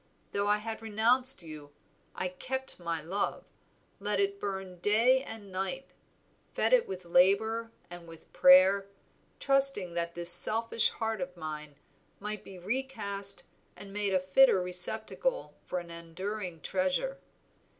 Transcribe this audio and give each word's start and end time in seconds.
Though 0.31 0.47
I 0.47 0.57
had 0.57 0.81
renounced 0.81 1.43
you, 1.43 1.75
I 2.15 2.27
kept 2.29 2.79
my 2.79 3.03
love; 3.03 3.45
let 3.99 4.19
it 4.19 4.39
burn 4.39 4.79
day 4.79 5.21
and 5.21 5.51
night, 5.51 5.91
fed 6.53 6.73
it 6.73 6.87
with 6.87 7.05
labor 7.05 7.71
and 7.87 8.07
with 8.07 8.33
prayer, 8.33 8.87
trusting 9.39 9.93
that 9.93 10.15
this 10.15 10.31
selfish 10.31 10.89
heart 10.89 11.21
of 11.21 11.37
mine 11.37 11.75
might 12.19 12.43
be 12.43 12.57
recast 12.57 13.43
and 13.75 13.93
made 13.93 14.15
a 14.15 14.19
fitter 14.19 14.59
receptacle 14.59 15.53
for 15.67 15.77
an 15.77 15.91
enduring 15.91 16.61
treasure. 16.61 17.19